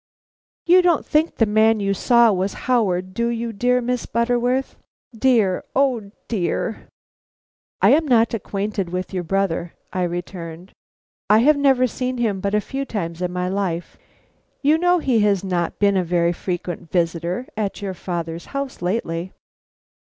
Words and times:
You 0.65 0.81
don't 0.81 1.05
think 1.05 1.35
the 1.35 1.45
man 1.45 1.79
you 1.79 1.93
saw 1.93 2.31
was 2.33 2.53
Howard, 2.65 3.13
do 3.13 3.27
you, 3.27 3.53
dear 3.53 3.81
Miss 3.81 4.07
Butterworth?" 4.07 4.75
Dear? 5.15 5.63
O 5.75 6.09
dear! 6.27 6.87
"I 7.83 7.91
am 7.91 8.07
not 8.07 8.33
acquainted 8.33 8.89
with 8.89 9.13
your 9.13 9.21
brother," 9.21 9.75
I 9.93 10.01
returned. 10.01 10.71
"I 11.29 11.37
have 11.45 11.55
never 11.55 11.85
seen 11.85 12.17
him 12.17 12.39
but 12.39 12.55
a 12.55 12.61
few 12.61 12.83
times 12.83 13.21
in 13.21 13.31
my 13.31 13.47
life. 13.47 13.95
You 14.63 14.79
know 14.79 14.97
he 14.97 15.19
has 15.19 15.43
not 15.43 15.77
been 15.77 15.95
a 15.95 16.03
very 16.03 16.33
frequent 16.33 16.89
visitor 16.91 17.45
at 17.55 17.83
your 17.83 17.93
father's 17.93 18.45
house 18.57 18.81
lately." 18.81 19.33